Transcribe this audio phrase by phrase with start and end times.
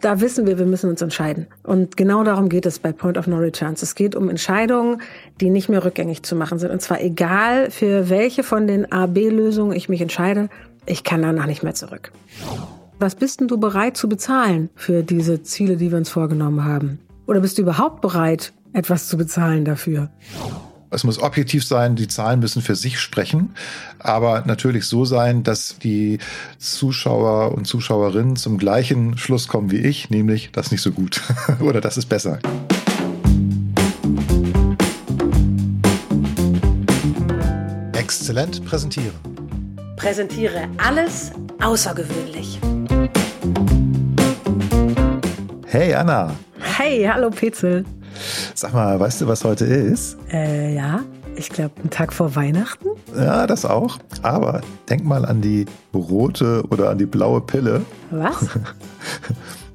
[0.00, 1.46] da wissen wir, wir müssen uns entscheiden.
[1.62, 3.82] Und genau darum geht es bei Point of No Returns.
[3.82, 5.02] Es geht um Entscheidungen,
[5.40, 6.70] die nicht mehr rückgängig zu machen sind.
[6.70, 10.48] Und zwar egal, für welche von den A-B-Lösungen ich mich entscheide,
[10.86, 12.12] ich kann danach nicht mehr zurück.
[12.98, 16.98] Was bist denn du bereit zu bezahlen für diese Ziele, die wir uns vorgenommen haben?
[17.26, 20.10] Oder bist du überhaupt bereit, etwas zu bezahlen dafür?
[20.92, 23.54] Es muss objektiv sein, die Zahlen müssen für sich sprechen,
[24.00, 26.18] aber natürlich so sein, dass die
[26.58, 31.20] Zuschauer und Zuschauerinnen zum gleichen Schluss kommen wie ich, nämlich das ist nicht so gut
[31.60, 32.40] oder das ist besser.
[37.92, 39.14] Exzellent präsentieren.
[39.94, 41.30] Präsentiere alles
[41.62, 42.58] außergewöhnlich.
[45.66, 46.34] Hey Anna.
[46.58, 47.84] Hey, hallo Petzel.
[48.54, 50.16] Sag mal, weißt du, was heute ist?
[50.32, 51.00] Äh, ja.
[51.36, 52.88] Ich glaube, ein Tag vor Weihnachten.
[53.16, 53.98] Ja, das auch.
[54.22, 57.82] Aber denk mal an die rote oder an die blaue Pille.
[58.10, 58.46] Was?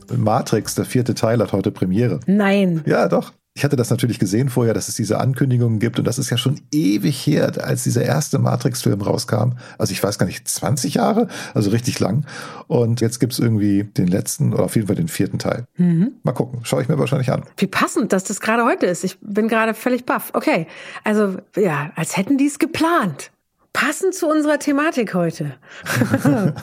[0.16, 2.20] Matrix, der vierte Teil, hat heute Premiere.
[2.28, 2.84] Nein.
[2.86, 3.32] Ja, doch.
[3.58, 6.36] Ich hatte das natürlich gesehen vorher, dass es diese Ankündigungen gibt und das ist ja
[6.36, 9.54] schon ewig her, als dieser erste Matrix-Film rauskam.
[9.78, 12.26] Also ich weiß gar nicht, 20 Jahre, also richtig lang.
[12.68, 15.68] Und jetzt gibt's irgendwie den letzten oder auf jeden Fall den vierten Teil.
[15.78, 16.16] Mhm.
[16.24, 17.44] Mal gucken, schaue ich mir wahrscheinlich an.
[17.56, 19.06] Wie passend, dass das gerade heute ist.
[19.06, 20.32] Ich bin gerade völlig baff.
[20.34, 20.68] Okay,
[21.06, 23.32] also ja, als hätten die es geplant.
[23.76, 25.52] Passend zu unserer Thematik heute.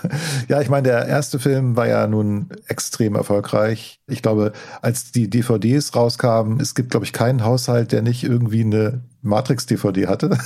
[0.49, 4.01] ja, ich meine, der erste Film war ja nun extrem erfolgreich.
[4.09, 8.63] Ich glaube, als die DVDs rauskamen, es gibt, glaube ich, keinen Haushalt, der nicht irgendwie
[8.63, 10.39] eine Matrix-DVD hatte.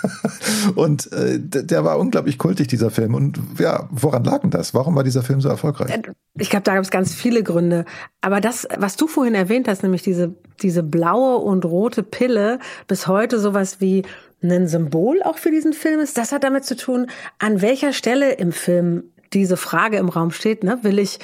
[0.74, 3.14] und äh, der war unglaublich kultig, dieser Film.
[3.14, 4.74] Und ja, woran lag denn das?
[4.74, 5.90] Warum war dieser Film so erfolgreich?
[5.90, 6.02] Äh,
[6.38, 7.86] ich glaube, da gab es ganz viele Gründe.
[8.20, 13.06] Aber das, was du vorhin erwähnt hast, nämlich diese, diese blaue und rote Pille, bis
[13.06, 14.02] heute sowas wie
[14.42, 16.18] ein Symbol auch für diesen Film ist.
[16.18, 17.06] Das hat damit zu tun,
[17.38, 20.64] an welcher Stelle im Film diese Frage im Raum steht.
[20.64, 20.78] Ne?
[20.82, 21.18] Will ich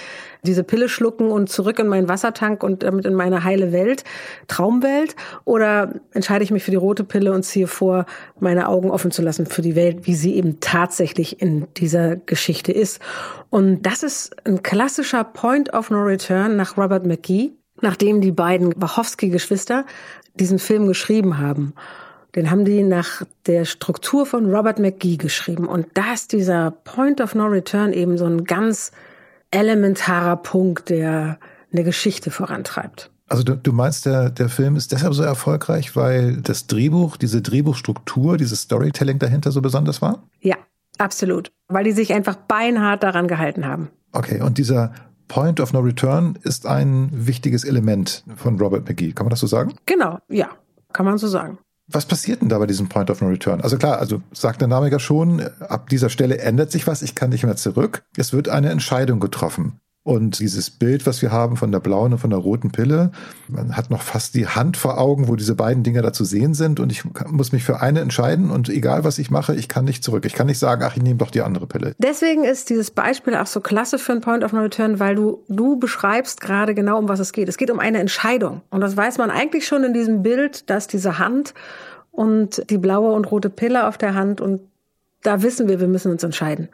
[0.44, 4.04] diese Pille schlucken und zurück in meinen Wassertank und damit in meine heile Welt,
[4.46, 5.16] Traumwelt?
[5.44, 8.06] Oder entscheide ich mich für die rote Pille und ziehe vor,
[8.40, 12.72] meine Augen offen zu lassen für die Welt, wie sie eben tatsächlich in dieser Geschichte
[12.72, 13.00] ist?
[13.50, 18.72] Und das ist ein klassischer Point of No Return nach Robert McGee, nachdem die beiden
[18.80, 19.84] Wachowski-Geschwister
[20.34, 21.74] diesen Film geschrieben haben.
[22.38, 25.66] Den haben die nach der Struktur von Robert McGee geschrieben.
[25.66, 28.92] Und da ist dieser Point of No Return eben so ein ganz
[29.50, 31.40] elementarer Punkt, der
[31.72, 33.10] eine Geschichte vorantreibt.
[33.26, 37.42] Also du, du meinst, der, der Film ist deshalb so erfolgreich, weil das Drehbuch, diese
[37.42, 40.22] Drehbuchstruktur, dieses Storytelling dahinter so besonders war?
[40.40, 40.58] Ja,
[40.96, 41.50] absolut.
[41.66, 43.90] Weil die sich einfach beinhart daran gehalten haben.
[44.12, 44.92] Okay, und dieser
[45.26, 49.10] Point of No Return ist ein wichtiges Element von Robert McGee.
[49.10, 49.74] Kann man das so sagen?
[49.86, 50.50] Genau, ja,
[50.92, 51.58] kann man so sagen.
[51.90, 53.62] Was passiert denn da bei diesem Point of No Return?
[53.62, 57.14] Also klar, also sagt der Name ja schon, ab dieser Stelle ändert sich was, ich
[57.14, 58.04] kann nicht mehr zurück.
[58.16, 59.80] Es wird eine Entscheidung getroffen.
[60.08, 63.10] Und dieses Bild, was wir haben von der blauen und von der roten Pille,
[63.46, 66.54] man hat noch fast die Hand vor Augen, wo diese beiden Dinge da zu sehen
[66.54, 66.80] sind.
[66.80, 68.50] Und ich muss mich für eine entscheiden.
[68.50, 70.24] Und egal, was ich mache, ich kann nicht zurück.
[70.24, 71.94] Ich kann nicht sagen, ach, ich nehme doch die andere Pille.
[71.98, 75.44] Deswegen ist dieses Beispiel auch so klasse für ein Point of No Return, weil du,
[75.50, 77.50] du beschreibst gerade genau, um was es geht.
[77.50, 78.62] Es geht um eine Entscheidung.
[78.70, 81.52] Und das weiß man eigentlich schon in diesem Bild, dass diese Hand
[82.12, 84.40] und die blaue und rote Pille auf der Hand.
[84.40, 84.62] Und
[85.22, 86.70] da wissen wir, wir müssen uns entscheiden.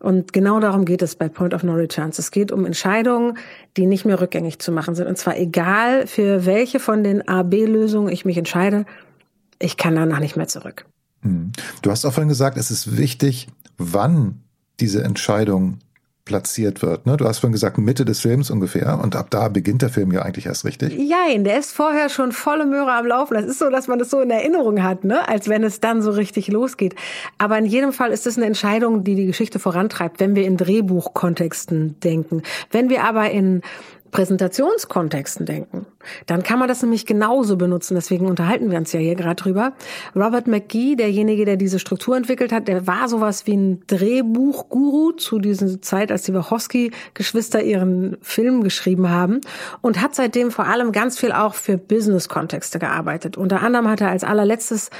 [0.00, 2.18] Und genau darum geht es bei Point of No Returns.
[2.18, 3.38] Es geht um Entscheidungen,
[3.76, 5.06] die nicht mehr rückgängig zu machen sind.
[5.06, 8.84] Und zwar egal, für welche von den A-B-Lösungen ich mich entscheide,
[9.58, 10.86] ich kann danach nicht mehr zurück.
[11.22, 11.52] Hm.
[11.82, 14.40] Du hast auch vorhin gesagt, es ist wichtig, wann
[14.80, 15.78] diese Entscheidung
[16.24, 17.06] platziert wird.
[17.06, 17.16] Ne?
[17.16, 18.98] Du hast vorhin gesagt, Mitte des Films ungefähr.
[19.02, 20.94] Und ab da beginnt der Film ja eigentlich erst richtig.
[20.94, 23.34] Jein, der ist vorher schon volle Möhre am Laufen.
[23.34, 25.28] Das ist so, dass man das so in Erinnerung hat, ne?
[25.28, 26.94] als wenn es dann so richtig losgeht.
[27.36, 30.56] Aber in jedem Fall ist es eine Entscheidung, die die Geschichte vorantreibt, wenn wir in
[30.56, 32.42] Drehbuchkontexten denken.
[32.70, 33.60] Wenn wir aber in
[34.14, 35.86] Präsentationskontexten denken,
[36.26, 37.96] dann kann man das nämlich genauso benutzen.
[37.96, 39.72] Deswegen unterhalten wir uns ja hier gerade drüber.
[40.14, 45.40] Robert McGee, derjenige, der diese Struktur entwickelt hat, der war sowas wie ein Drehbuchguru zu
[45.40, 49.40] dieser Zeit, als die Wachowski-Geschwister ihren Film geschrieben haben
[49.80, 53.36] und hat seitdem vor allem ganz viel auch für Business-Kontexte gearbeitet.
[53.36, 54.90] Unter anderem hat er als allerletztes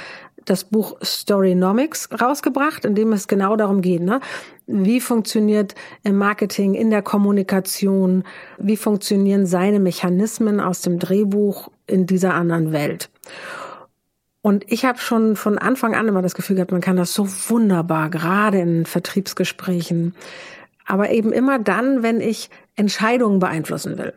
[0.45, 4.21] das Buch Storynomics rausgebracht, in dem es genau darum geht, ne?
[4.67, 8.23] wie funktioniert im Marketing, in der Kommunikation,
[8.57, 13.09] wie funktionieren seine Mechanismen aus dem Drehbuch in dieser anderen Welt.
[14.41, 17.27] Und ich habe schon von Anfang an immer das Gefühl gehabt, man kann das so
[17.49, 20.13] wunderbar, gerade in Vertriebsgesprächen,
[20.85, 24.13] aber eben immer dann, wenn ich Entscheidungen beeinflussen will.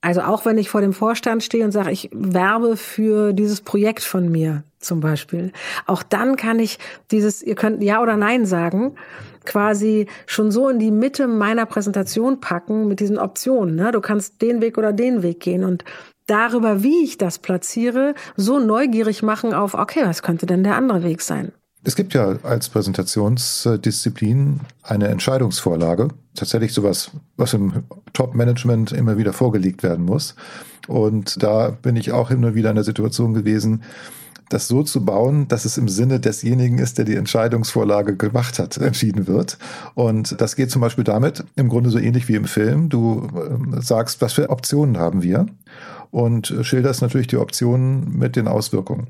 [0.00, 4.02] Also auch wenn ich vor dem Vorstand stehe und sage, ich werbe für dieses Projekt
[4.02, 5.52] von mir zum Beispiel.
[5.86, 6.78] Auch dann kann ich
[7.10, 8.94] dieses, ihr könnt Ja oder Nein sagen,
[9.44, 13.74] quasi schon so in die Mitte meiner Präsentation packen mit diesen Optionen.
[13.74, 13.92] Ne?
[13.92, 15.84] Du kannst den Weg oder den Weg gehen und
[16.26, 21.02] darüber, wie ich das platziere, so neugierig machen auf, okay, was könnte denn der andere
[21.02, 21.52] Weg sein?
[21.84, 26.08] Es gibt ja als Präsentationsdisziplin eine Entscheidungsvorlage.
[26.36, 27.82] Tatsächlich sowas, was im
[28.12, 30.36] Top-Management immer wieder vorgelegt werden muss.
[30.86, 33.82] Und da bin ich auch immer wieder in der Situation gewesen,
[34.52, 38.76] das so zu bauen, dass es im Sinne desjenigen ist, der die Entscheidungsvorlage gemacht hat,
[38.76, 39.58] entschieden wird.
[39.94, 42.88] Und das geht zum Beispiel damit, im Grunde so ähnlich wie im Film.
[42.88, 45.46] Du ähm, sagst, was für Optionen haben wir?
[46.10, 49.06] Und schilderst natürlich die Optionen mit den Auswirkungen.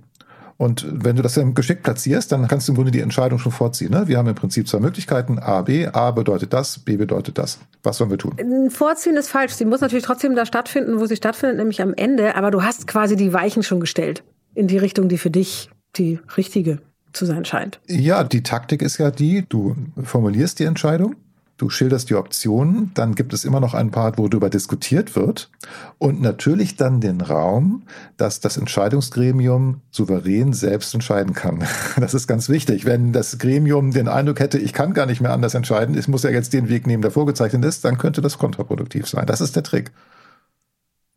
[0.57, 3.51] Und wenn du das dann geschickt platzierst, dann kannst du im Grunde die Entscheidung schon
[3.51, 3.91] vorziehen.
[3.91, 4.07] Ne?
[4.07, 5.89] Wir haben im Prinzip zwei Möglichkeiten, A, B.
[5.89, 7.59] A bedeutet das, B bedeutet das.
[7.83, 8.37] Was sollen wir tun?
[8.71, 9.55] Vorziehen ist falsch.
[9.55, 12.37] Sie muss natürlich trotzdem da stattfinden, wo sie stattfindet, nämlich am Ende.
[12.37, 14.23] Aber du hast quasi die Weichen schon gestellt
[14.55, 16.79] in die Richtung, die für dich die richtige
[17.13, 17.81] zu sein scheint.
[17.89, 21.17] Ja, die Taktik ist ja die, du formulierst die Entscheidung,
[21.59, 25.51] du schilderst die Optionen, dann gibt es immer noch einen Part, wo darüber diskutiert wird
[25.99, 27.83] und natürlich dann den Raum,
[28.17, 31.65] dass das Entscheidungsgremium souverän selbst entscheiden kann.
[32.01, 32.85] Das ist ganz wichtig.
[32.85, 36.25] Wenn das Gremium den Eindruck hätte, ich kann gar nicht mehr anders entscheiden, ich muss
[36.25, 39.27] ja jetzt den Weg nehmen, der vorgezeichnet ist, dann könnte das kontraproduktiv sein.
[39.27, 39.93] Das ist der Trick.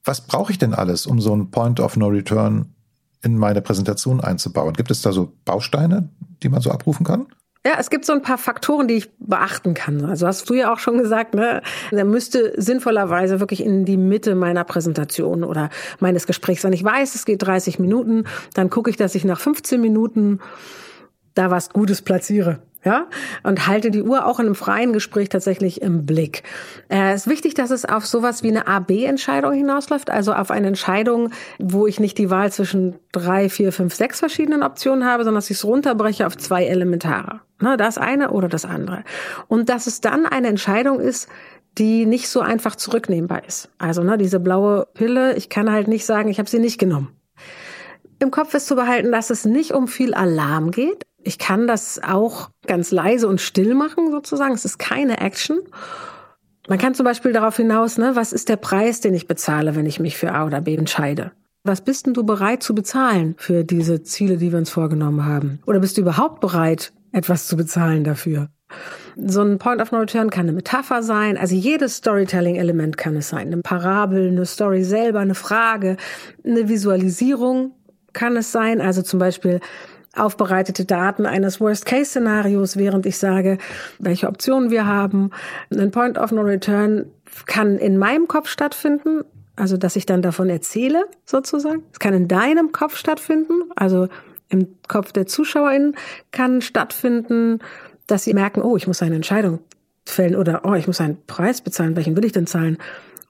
[0.03, 2.75] Was brauche ich denn alles, um so ein Point of No Return
[3.25, 4.73] in meine Präsentation einzubauen?
[4.73, 6.09] Gibt es da so Bausteine,
[6.43, 7.27] die man so abrufen kann?
[7.65, 10.05] Ja, es gibt so ein paar Faktoren, die ich beachten kann.
[10.05, 14.35] Also hast du ja auch schon gesagt, ne, der müsste sinnvollerweise wirklich in die Mitte
[14.35, 16.73] meiner Präsentation oder meines Gesprächs sein.
[16.73, 20.41] Ich weiß, es geht 30 Minuten, dann gucke ich, dass ich nach 15 Minuten
[21.33, 23.07] da was Gutes platziere ja,
[23.41, 26.43] und halte die Uhr auch in einem freien Gespräch tatsächlich im Blick.
[26.87, 30.67] Es äh, ist wichtig, dass es auf sowas wie eine A-B-Entscheidung hinausläuft, also auf eine
[30.67, 35.39] Entscheidung, wo ich nicht die Wahl zwischen drei, vier, fünf, sechs verschiedenen Optionen habe, sondern
[35.39, 37.41] dass ich es runterbreche auf zwei elementare.
[37.59, 39.03] Ne, das eine oder das andere.
[39.47, 41.29] Und dass es dann eine Entscheidung ist,
[41.77, 43.69] die nicht so einfach zurücknehmbar ist.
[43.79, 47.15] Also ne, diese blaue Pille, ich kann halt nicht sagen, ich habe sie nicht genommen.
[48.19, 51.99] Im Kopf ist zu behalten, dass es nicht um viel Alarm geht, ich kann das
[52.03, 54.53] auch ganz leise und still machen, sozusagen.
[54.53, 55.59] Es ist keine Action.
[56.67, 59.85] Man kann zum Beispiel darauf hinaus, ne, was ist der Preis, den ich bezahle, wenn
[59.85, 61.31] ich mich für A oder B entscheide?
[61.63, 65.59] Was bist denn du bereit zu bezahlen für diese Ziele, die wir uns vorgenommen haben?
[65.65, 68.49] Oder bist du überhaupt bereit, etwas zu bezahlen dafür?
[69.17, 71.37] So ein Point of No Return kann eine Metapher sein.
[71.37, 73.47] Also jedes Storytelling-Element kann es sein.
[73.47, 75.97] Eine Parabel, eine Story selber, eine Frage,
[76.43, 77.73] eine Visualisierung
[78.13, 78.81] kann es sein.
[78.81, 79.59] Also zum Beispiel,
[80.15, 83.57] aufbereitete Daten eines Worst-Case-Szenarios, während ich sage,
[83.99, 85.31] welche Optionen wir haben.
[85.71, 87.05] Ein Point of No Return
[87.45, 89.23] kann in meinem Kopf stattfinden,
[89.55, 91.83] also dass ich dann davon erzähle, sozusagen.
[91.91, 94.07] Es kann in deinem Kopf stattfinden, also
[94.49, 95.95] im Kopf der ZuschauerInnen
[96.31, 97.59] kann stattfinden,
[98.07, 99.59] dass sie merken, oh, ich muss eine Entscheidung
[100.05, 102.77] fällen oder oh, ich muss einen Preis bezahlen, welchen will ich denn zahlen?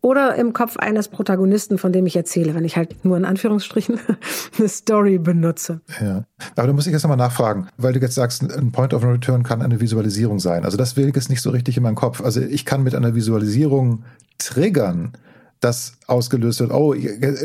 [0.06, 4.00] Oder im Kopf eines Protagonisten, von dem ich erzähle, wenn ich halt nur in Anführungsstrichen
[4.60, 5.82] eine Story benutze.
[6.00, 6.26] Ja,
[6.56, 9.10] aber da muss ich jetzt nochmal nachfragen, weil du jetzt sagst, ein Point of No
[9.10, 10.64] Return kann eine Visualisierung sein.
[10.64, 12.22] Also das will ich jetzt nicht so richtig in meinem Kopf.
[12.24, 14.04] Also ich kann mit einer Visualisierung
[14.38, 15.14] triggern,
[15.60, 16.94] dass ausgelöst wird, oh,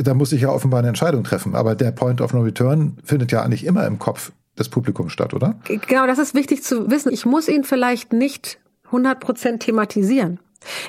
[0.02, 1.54] da muss ich ja offenbar eine Entscheidung treffen.
[1.54, 5.32] Aber der Point of No Return findet ja eigentlich immer im Kopf des Publikums statt,
[5.32, 5.58] oder?
[5.64, 7.10] Genau, das ist wichtig zu wissen.
[7.10, 8.58] Ich muss ihn vielleicht nicht
[8.90, 10.40] 100% thematisieren.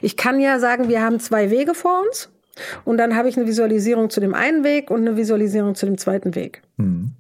[0.01, 2.29] Ich kann ja sagen, wir haben zwei Wege vor uns
[2.83, 5.97] und dann habe ich eine Visualisierung zu dem einen Weg und eine Visualisierung zu dem
[5.97, 6.61] zweiten Weg.
[6.77, 7.11] Hm.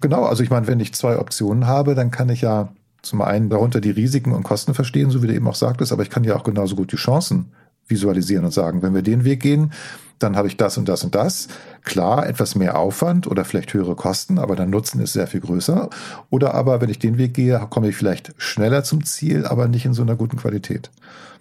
[0.00, 3.50] Genau, also ich meine, wenn ich zwei Optionen habe, dann kann ich ja zum einen
[3.50, 6.24] darunter die Risiken und Kosten verstehen, so wie du eben auch sagtest, aber ich kann
[6.24, 7.52] ja auch genauso gut die Chancen
[7.86, 9.72] visualisieren und sagen, wenn wir den Weg gehen,
[10.22, 11.48] dann habe ich das und das und das.
[11.84, 15.90] Klar, etwas mehr Aufwand oder vielleicht höhere Kosten, aber der Nutzen ist sehr viel größer.
[16.30, 19.84] Oder aber, wenn ich den Weg gehe, komme ich vielleicht schneller zum Ziel, aber nicht
[19.84, 20.90] in so einer guten Qualität.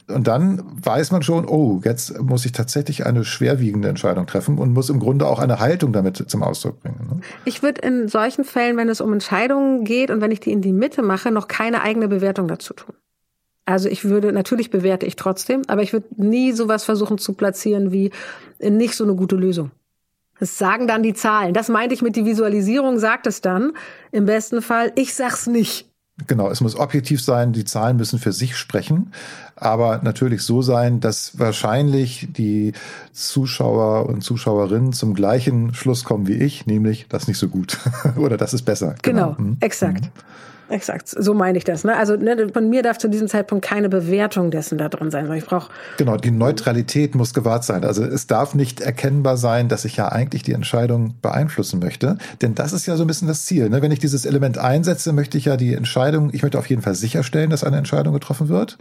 [0.08, 4.74] Und dann weiß man schon, oh, jetzt muss ich tatsächlich eine schwerwiegende Entscheidung treffen und
[4.74, 7.08] muss im Grunde auch eine Haltung damit zum Ausdruck bringen.
[7.10, 7.22] Ne?
[7.46, 10.62] Ich würde in solchen Fällen, wenn es um Entscheidungen geht und wenn ich die in
[10.62, 12.96] die Mitte mache, noch keine eigene Bewertung dazu tun.
[13.66, 17.92] Also ich würde, natürlich bewerte ich trotzdem, aber ich würde nie sowas versuchen zu platzieren
[17.92, 18.12] wie
[18.60, 19.72] nicht so eine gute Lösung.
[20.40, 21.54] Das sagen dann die Zahlen.
[21.54, 23.74] Das meinte ich mit die Visualisierung, sagt es dann.
[24.12, 25.88] Im besten Fall, ich sag's nicht.
[26.28, 29.12] Genau, es muss objektiv sein, die Zahlen müssen für sich sprechen,
[29.56, 32.74] aber natürlich so sein, dass wahrscheinlich die
[33.12, 37.78] Zuschauer und Zuschauerinnen zum gleichen Schluss kommen wie ich, nämlich das ist nicht so gut
[38.18, 38.96] oder das ist besser.
[39.02, 39.50] Genau, genau.
[39.50, 39.58] Mhm.
[39.62, 40.12] exakt.
[40.72, 41.84] Exakt, so meine ich das.
[41.84, 41.98] Ne?
[41.98, 45.40] Also ne, von mir darf zu diesem Zeitpunkt keine Bewertung dessen da drin sein, weil
[45.40, 45.70] ich brauche.
[45.98, 47.84] Genau, die Neutralität muss gewahrt sein.
[47.84, 52.18] Also es darf nicht erkennbar sein, dass ich ja eigentlich die Entscheidung beeinflussen möchte.
[52.42, 53.70] Denn das ist ja so ein bisschen das Ziel.
[53.70, 53.82] Ne?
[53.82, 56.96] Wenn ich dieses Element einsetze, möchte ich ja die Entscheidung, ich möchte auf jeden Fall
[56.96, 58.78] sicherstellen, dass eine Entscheidung getroffen wird.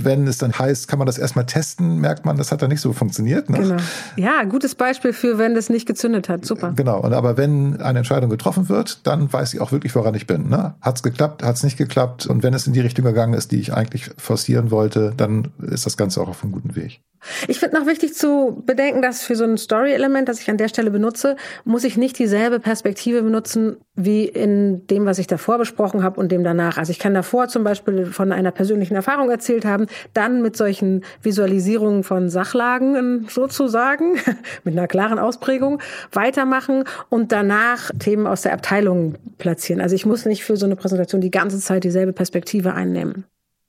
[0.00, 2.80] Wenn es dann heißt, kann man das erstmal testen, merkt man, das hat dann nicht
[2.80, 3.50] so funktioniert.
[3.50, 3.58] Ne?
[3.58, 3.76] Genau.
[4.16, 6.44] Ja, gutes Beispiel für, wenn das nicht gezündet hat.
[6.44, 6.72] Super.
[6.76, 7.00] Genau.
[7.00, 10.48] Und aber wenn eine Entscheidung getroffen wird, dann weiß ich auch wirklich, woran ich bin.
[10.48, 10.74] Ne?
[10.80, 12.26] Hat es geklappt, hat es nicht geklappt?
[12.26, 15.86] Und wenn es in die Richtung gegangen ist, die ich eigentlich forcieren wollte, dann ist
[15.86, 17.00] das Ganze auch auf einem guten Weg.
[17.48, 20.68] Ich finde noch wichtig zu bedenken, dass für so ein Story-Element, das ich an der
[20.68, 26.02] Stelle benutze, muss ich nicht dieselbe Perspektive benutzen wie in dem, was ich davor besprochen
[26.04, 26.78] habe und dem danach.
[26.78, 31.04] Also ich kann davor zum Beispiel von einer persönlichen Erfahrung erzählt haben, dann mit solchen
[31.22, 34.14] Visualisierungen von Sachlagen sozusagen,
[34.64, 35.80] mit einer klaren Ausprägung,
[36.12, 39.80] weitermachen und danach Themen aus der Abteilung platzieren.
[39.80, 43.24] Also ich muss nicht für so eine Präsentation die ganze Zeit dieselbe Perspektive einnehmen.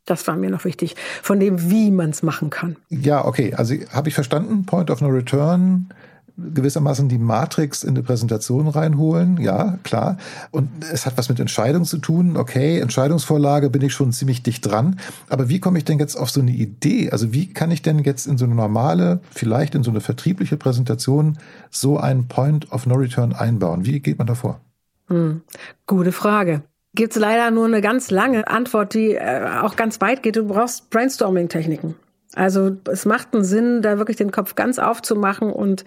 [0.10, 2.78] Das war mir noch wichtig, von dem, wie man es machen kann.
[2.90, 3.54] Ja, okay.
[3.54, 5.90] Also habe ich verstanden, Point of No Return,
[6.36, 10.18] gewissermaßen die Matrix in die Präsentation reinholen, ja, klar.
[10.50, 12.38] Und es hat was mit Entscheidung zu tun.
[12.38, 15.00] Okay, Entscheidungsvorlage bin ich schon ziemlich dicht dran.
[15.30, 17.12] Aber wie komme ich denn jetzt auf so eine Idee?
[17.12, 20.58] Also wie kann ich denn jetzt in so eine normale, vielleicht in so eine vertriebliche
[20.58, 21.38] Präsentation
[21.70, 23.86] so einen Point of No Return einbauen?
[23.86, 24.60] Wie geht man davor?
[25.08, 25.42] Hm,
[25.86, 26.64] gute Frage
[27.00, 30.36] gibt es leider nur eine ganz lange Antwort, die äh, auch ganz weit geht.
[30.36, 31.96] Du brauchst Brainstorming-Techniken.
[32.36, 35.86] Also es macht einen Sinn, da wirklich den Kopf ganz aufzumachen und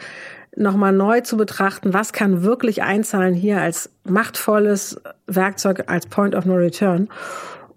[0.56, 6.46] nochmal neu zu betrachten, was kann wirklich einzahlen hier als machtvolles Werkzeug, als Point of
[6.46, 7.10] No Return.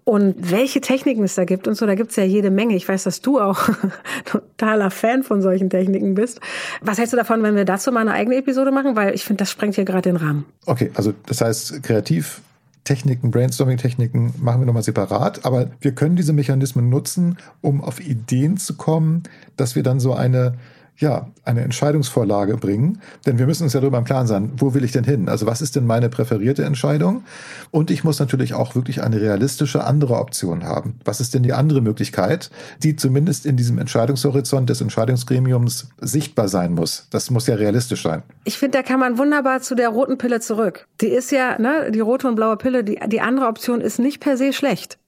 [0.04, 2.74] Und welche Techniken es da gibt und so, da gibt's ja jede Menge.
[2.74, 3.68] Ich weiß, dass du auch
[4.24, 6.40] totaler Fan von solchen Techniken bist.
[6.80, 8.96] Was hältst du davon, wenn wir dazu mal eine eigene Episode machen?
[8.96, 10.46] Weil ich finde, das sprengt hier gerade den Rahmen.
[10.64, 12.40] Okay, also das heißt, kreativ
[12.86, 18.56] Techniken, Brainstorming-Techniken machen wir nochmal separat, aber wir können diese Mechanismen nutzen, um auf Ideen
[18.56, 19.24] zu kommen,
[19.56, 20.54] dass wir dann so eine
[20.98, 23.00] ja, eine Entscheidungsvorlage bringen.
[23.26, 25.28] Denn wir müssen uns ja darüber im Klaren sein, wo will ich denn hin?
[25.28, 27.24] Also was ist denn meine präferierte Entscheidung?
[27.70, 30.98] Und ich muss natürlich auch wirklich eine realistische andere Option haben.
[31.04, 32.50] Was ist denn die andere Möglichkeit,
[32.82, 37.08] die zumindest in diesem Entscheidungshorizont des Entscheidungsgremiums sichtbar sein muss?
[37.10, 38.22] Das muss ja realistisch sein.
[38.44, 40.86] Ich finde, da kann man wunderbar zu der roten Pille zurück.
[41.00, 44.20] Die ist ja, ne, die rote und blaue Pille, die, die andere Option ist nicht
[44.20, 44.98] per se schlecht.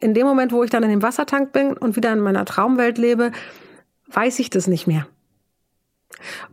[0.00, 2.98] In dem Moment, wo ich dann in dem Wassertank bin und wieder in meiner Traumwelt
[2.98, 3.30] lebe,
[4.10, 5.06] weiß ich das nicht mehr.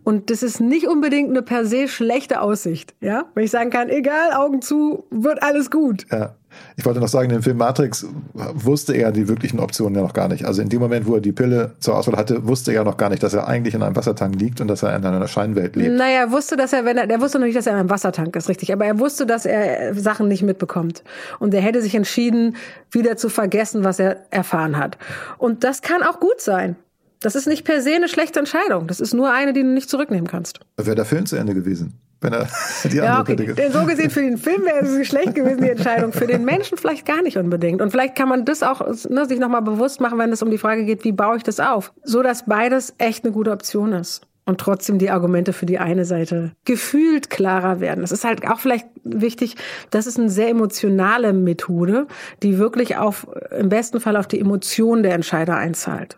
[0.04, 3.26] Und das ist nicht unbedingt eine per se schlechte Aussicht, ja?
[3.34, 6.06] Wenn ich sagen kann, egal, Augen zu, wird alles gut.
[6.12, 6.36] Ja.
[6.76, 10.14] Ich wollte noch sagen, in dem Film Matrix wusste er die wirklichen Optionen ja noch
[10.14, 10.46] gar nicht.
[10.46, 13.10] Also in dem Moment, wo er die Pille zur Auswahl hatte, wusste er noch gar
[13.10, 15.96] nicht, dass er eigentlich in einem Wassertank liegt und dass er in einer Scheinwelt lebt.
[15.96, 17.90] Naja, er wusste, dass er, wenn er, er wusste noch nicht, dass er in einem
[17.90, 18.74] Wassertank ist, richtig.
[18.74, 21.04] Aber er wusste, dass er Sachen nicht mitbekommt.
[21.40, 22.56] Und er hätte sich entschieden,
[22.92, 24.98] wieder zu vergessen, was er erfahren hat.
[25.38, 26.76] Und das kann auch gut sein.
[27.22, 28.88] Das ist nicht per se eine schlechte Entscheidung.
[28.88, 30.60] Das ist nur eine, die du nicht zurücknehmen kannst.
[30.78, 31.94] Wäre der Film zu Ende gewesen.
[32.20, 32.48] Wenn er
[32.84, 33.36] die ja, okay.
[33.36, 36.14] Denn so gesehen für den Film wäre es schlecht gewesen, die Entscheidung.
[36.14, 37.82] Für den Menschen vielleicht gar nicht unbedingt.
[37.82, 40.58] Und vielleicht kann man das auch ne, sich nochmal bewusst machen, wenn es um die
[40.58, 41.94] Frage geht, wie baue ich das auf?
[42.04, 44.22] So dass beides echt eine gute Option ist.
[44.44, 48.02] Und trotzdem die Argumente für die eine Seite gefühlt klarer werden.
[48.02, 49.56] Das ist halt auch vielleicht wichtig.
[49.92, 52.08] Das ist eine sehr emotionale Methode,
[52.42, 56.18] die wirklich auf, im besten Fall auf die Emotionen der Entscheider einzahlt.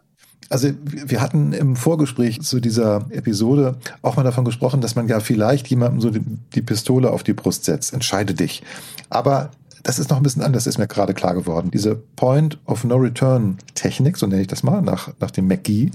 [0.53, 5.19] Also wir hatten im Vorgespräch zu dieser Episode auch mal davon gesprochen, dass man ja
[5.19, 6.21] vielleicht jemandem so die,
[6.53, 7.91] die Pistole auf die Brust setzt.
[7.91, 8.61] Entscheide dich.
[9.09, 9.49] Aber
[9.81, 11.71] das ist noch ein bisschen anders, ist mir gerade klar geworden.
[11.71, 15.89] Diese Point of No Return Technik, so nenne ich das mal, nach, nach dem McGee,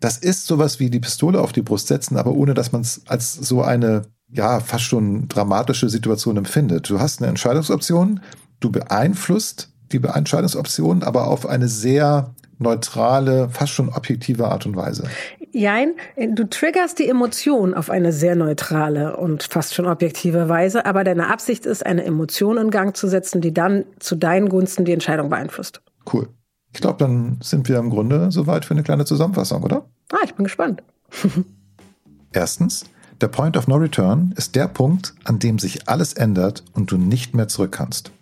[0.00, 3.02] das ist sowas wie die Pistole auf die Brust setzen, aber ohne dass man es
[3.06, 6.90] als so eine, ja, fast schon dramatische Situation empfindet.
[6.90, 8.18] Du hast eine Entscheidungsoption,
[8.58, 15.04] du beeinflusst die Entscheidungsoption, aber auf eine sehr neutrale, fast schon objektive Art und Weise.
[15.52, 21.04] Jein, du triggerst die Emotion auf eine sehr neutrale und fast schon objektive Weise, aber
[21.04, 24.92] deine Absicht ist, eine Emotion in Gang zu setzen, die dann zu deinen Gunsten die
[24.92, 25.80] Entscheidung beeinflusst.
[26.12, 26.28] Cool.
[26.72, 29.86] Ich glaube, dann sind wir im Grunde soweit für eine kleine Zusammenfassung, oder?
[30.12, 30.82] Ah, ich bin gespannt.
[32.32, 32.84] Erstens,
[33.20, 36.98] der Point of No Return ist der Punkt, an dem sich alles ändert und du
[36.98, 38.12] nicht mehr zurück kannst.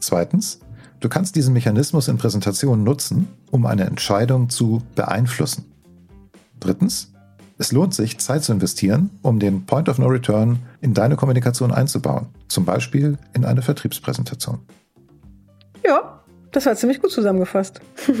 [0.00, 0.60] Zweitens,
[1.00, 5.64] Du kannst diesen Mechanismus in Präsentationen nutzen, um eine Entscheidung zu beeinflussen.
[6.58, 7.12] Drittens,
[7.56, 11.72] es lohnt sich, Zeit zu investieren, um den Point of No Return in deine Kommunikation
[11.72, 14.58] einzubauen, zum Beispiel in eine Vertriebspräsentation.
[15.84, 17.80] Ja, das war ziemlich gut zusammengefasst.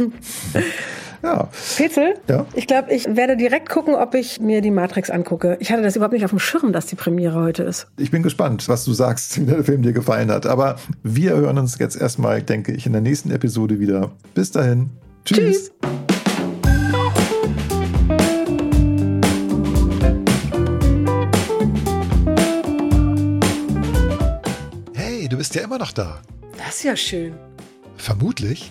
[1.22, 1.48] Ja.
[1.76, 2.46] Petzel, Ja?
[2.54, 5.56] ich glaube, ich werde direkt gucken, ob ich mir die Matrix angucke.
[5.60, 7.88] Ich hatte das überhaupt nicht auf dem Schirm, dass die Premiere heute ist.
[7.98, 10.46] Ich bin gespannt, was du sagst, wie der Film dir gefallen hat.
[10.46, 14.12] Aber wir hören uns jetzt erstmal, denke ich, in der nächsten Episode wieder.
[14.34, 14.90] Bis dahin.
[15.24, 15.70] Tschüss.
[15.72, 15.72] Tschüss.
[24.94, 26.20] Hey, du bist ja immer noch da.
[26.56, 27.34] Das ist ja schön.
[27.96, 28.70] Vermutlich